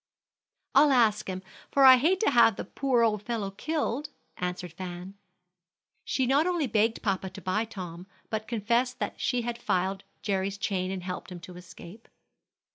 [0.73, 5.13] "I'll ask him, for I hate to have the poor old fellow killed," answered Fan.
[6.03, 10.89] She not only begged papa to buy Tom, but confessed that she filed Jerry's chain
[10.89, 12.07] and helped him to escape.